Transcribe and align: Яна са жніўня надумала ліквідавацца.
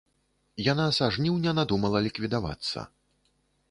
Яна 0.71 0.87
са 0.99 1.11
жніўня 1.19 1.55
надумала 1.61 2.05
ліквідавацца. 2.09 2.89